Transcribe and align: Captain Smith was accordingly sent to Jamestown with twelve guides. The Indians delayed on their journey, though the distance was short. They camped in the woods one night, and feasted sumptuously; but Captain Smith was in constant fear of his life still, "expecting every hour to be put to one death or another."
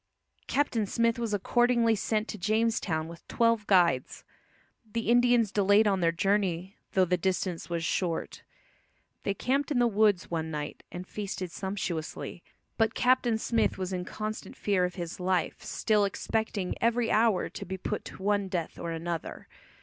Captain 0.47 0.87
Smith 0.87 1.19
was 1.19 1.31
accordingly 1.31 1.93
sent 1.93 2.27
to 2.27 2.35
Jamestown 2.35 3.07
with 3.07 3.27
twelve 3.27 3.67
guides. 3.67 4.23
The 4.93 5.11
Indians 5.11 5.51
delayed 5.51 5.85
on 5.85 5.99
their 5.99 6.11
journey, 6.11 6.75
though 6.93 7.05
the 7.05 7.17
distance 7.17 7.69
was 7.69 7.83
short. 7.85 8.41
They 9.21 9.35
camped 9.35 9.69
in 9.69 9.77
the 9.77 9.85
woods 9.85 10.31
one 10.31 10.49
night, 10.49 10.81
and 10.91 11.05
feasted 11.05 11.51
sumptuously; 11.51 12.41
but 12.79 12.95
Captain 12.95 13.37
Smith 13.37 13.77
was 13.77 13.93
in 13.93 14.03
constant 14.03 14.55
fear 14.55 14.85
of 14.85 14.95
his 14.95 15.19
life 15.19 15.61
still, 15.61 16.03
"expecting 16.03 16.73
every 16.81 17.11
hour 17.11 17.47
to 17.49 17.63
be 17.63 17.77
put 17.77 18.03
to 18.05 18.23
one 18.23 18.47
death 18.47 18.79
or 18.79 18.89
another." 18.89 19.47